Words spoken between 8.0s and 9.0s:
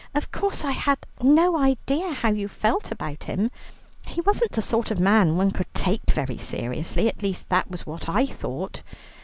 I thought.